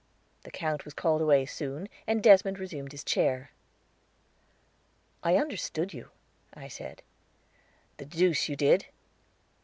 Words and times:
The 0.45 0.49
Count 0.49 0.83
was 0.83 0.95
called 0.95 1.21
away 1.21 1.45
soon, 1.45 1.87
and 2.07 2.23
Desmond 2.23 2.57
resumed 2.57 2.91
his 2.91 3.03
chair. 3.03 3.51
"I 5.21 5.35
understood 5.37 5.93
you," 5.93 6.09
I 6.55 6.69
said. 6.69 7.03
"The 7.97 8.05
deuce 8.05 8.49
you 8.49 8.55
did." 8.55 8.87